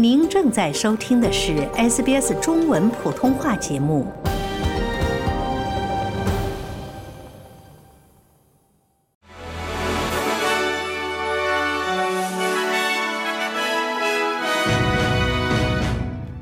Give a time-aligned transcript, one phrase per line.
[0.00, 4.06] 您正在收听的是 SBS 中文普通话节目。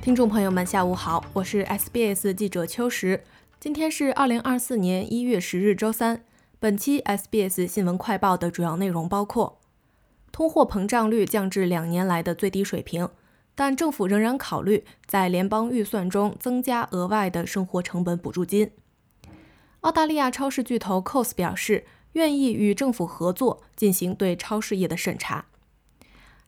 [0.00, 3.22] 听众朋友们，下午好，我是 SBS 记者秋实。
[3.60, 6.22] 今天是二零二四年一月十日，周三。
[6.58, 9.56] 本期 SBS 新闻快报的主要内容包括：
[10.32, 13.10] 通货膨胀率降至两年来的最低水平。
[13.54, 18.70] 但政府仍然考虑在联邦预算中增加额外的生活成本补助金。
[19.80, 25.44] 澳大利亚超市巨头 Coles 表示愿意与政府合作进行对超市业的审查。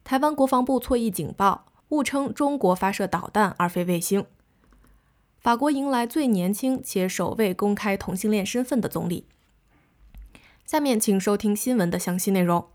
[0.03, 4.25] 台湾国防部错译警报，误称中国发射导弹而非卫星。
[5.41, 9.27] 法国迎来最年轻且首位公开同性恋身份的总理。
[10.65, 12.67] 下面请收听新闻的详细内容。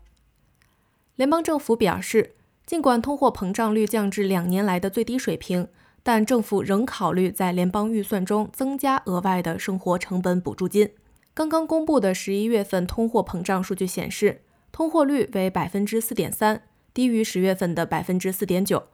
[1.16, 2.36] 联邦政府表示。
[2.70, 5.66] 尽管通货膨胀率降至两年来的最低水平，
[6.04, 10.88] 但政府仍考虑在联邦预算中增加额外的生活成本补助金。
[11.34, 16.62] 刚刚公布的十一月份通货膨胀数据显示，通货率为百分之四点三，
[16.94, 18.84] 低于十月份的百分之四点九，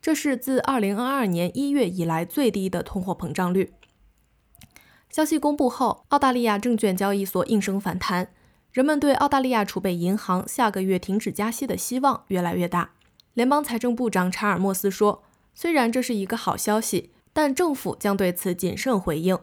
[0.00, 3.74] 这是自二零二二年一月以来最低的通货膨胀率。
[5.10, 8.30] 消息公布后，澳大利亚证券交易所应声反弹，
[8.72, 12.92] 人们对澳大利亚储备银行下个月停止加息的希望越来越大。
[13.36, 15.22] 联邦财政部长查尔莫斯说
[15.54, 19.38] ：“虽然这是一个好消息，但政府将对此谨慎回应。”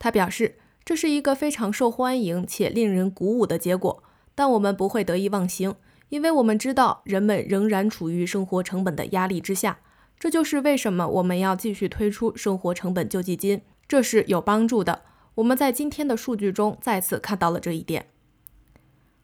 [0.00, 4.02] 他表示：“这是一个非常受欢迎且令人鼓舞的结果，
[4.34, 5.74] 但我们不会得意忘形，
[6.08, 9.80] 因为我们知道人们仍然处于生活成本的压力之下。
[10.18, 15.02] 这就是为什么我们要继续推出生活成本救济金，这是有帮助的。
[15.34, 18.06] 我们在今天的数据中再次看到了这一点。”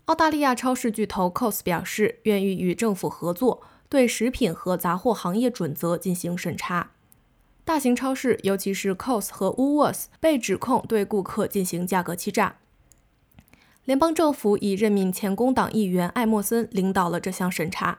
[0.04, 3.62] 澳大利亚超市巨头 Coles 表示愿意与政府合作。
[3.90, 6.92] 对食品和杂货行业准则进行审查。
[7.64, 12.56] 大型超市，尤其是 c o s 和 Woolworths，被指控对顾客进行价格欺诈。
[13.84, 17.98] 联邦政府已任命前工党议员艾默森领导了这项审查。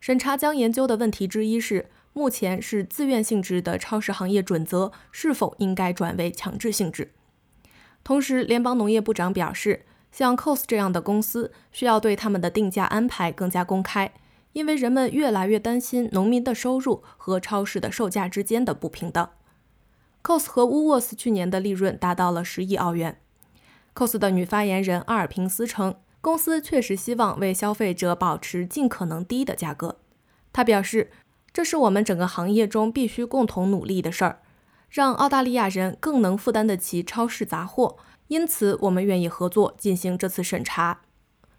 [0.00, 7.12] 审查将研究的问题之一是，目前是自愿性质的超市行业准则是否应该转为强制性质。
[8.02, 14.14] 同时，联邦农业部长表示，像 c o s 这样的公司需要对他们的定价安排更加公开。
[14.52, 19.28] 因为人们越来越担心农民的收入和超市的售价之间的不平等。
[20.22, 23.20] Cos 和 Woolworths 去年的利润达到了十亿澳元。
[23.94, 29.98] Cos 的女发言人阿尔平斯称，公司确实希望为消费者保持尽可能低的价格。
[30.52, 31.10] 他表示，
[31.52, 34.42] 这是我们整个行业中必须共同努力的事儿，
[34.88, 37.96] 让澳大利亚人更能负担得起超市杂货。
[38.28, 41.00] 因此，我们愿意合作进行这次审查。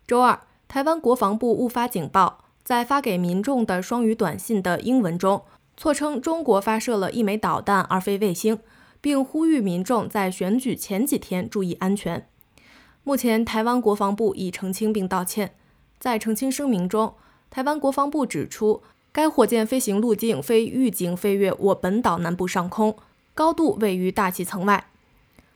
[0.06, 2.41] 周二，台湾国防部误发警报。
[2.64, 5.44] 在发给民众的双语短信的英文中，
[5.76, 8.60] 错称中国发射了一枚导弹而非卫星，
[9.02, 12.28] 并呼吁民众在选举前几天注意安全。
[13.04, 15.56] 目前，台湾国防部已澄清并道歉。
[16.00, 17.16] 在澄清声明中，
[17.50, 22.96] 台湾国防部指出，该火箭飞行路径非预警飞越我本岛南部上空，
[23.34, 24.88] 高度位于大气层外。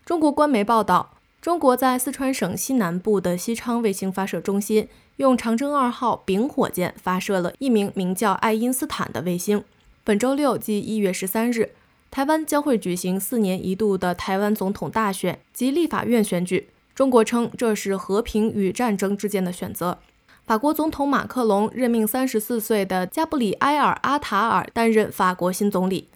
[0.04, 1.15] 中国官媒报道。
[1.46, 9.64] 中国在四川省西南部的西昌卫星发射中心，用长征二号丙火箭发射了一名名叫爱因斯坦的卫星。
[10.04, 11.74] 本周六，即一月十三日，
[12.10, 16.70] 台湾将会举行四年一度的台湾总统大选及立法院选举。
[16.96, 20.00] 中国称这是和平与战争之间的选择。
[20.48, 26.08] 法国总统马克龙任命三十四岁的加布里埃尔·阿塔尔担任法国新总理。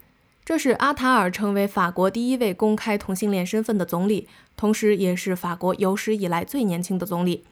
[0.50, 4.28] 这是阿塔尔成为法国第一位公开同性恋身份的总理，
[4.58, 7.44] 同时也是法国有史以来最年轻的总理。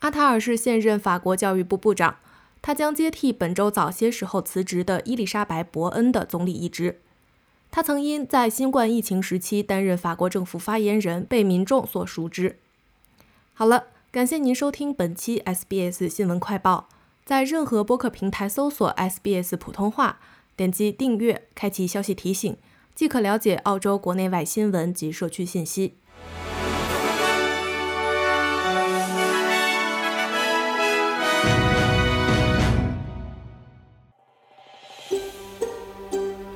[0.00, 2.16] 阿塔尔是现任法国教育部部长，
[2.60, 7.00] 他将接替本周早些时候辞职的伊丽莎白·伯恩的总理一职。
[7.70, 12.58] 他曾因在新冠疫情时期担任法国政府发言人被民众所熟知。
[13.54, 16.90] 好了，感谢您收听本期 SBS 新闻快报，
[17.24, 20.18] 在任何播客平台搜索 SBS 普通话。
[20.58, 22.56] 点击订阅，开启消息提醒，
[22.92, 25.98] 即可了解澳洲国内外新闻及社区信息。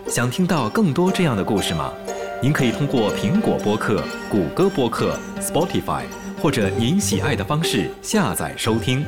[0.09, 1.95] 想听到更多这样的故事吗？
[2.43, 6.03] 您可以通过苹果播客、谷歌播客、Spotify
[6.43, 9.07] 或者您喜爱的方式下载收听。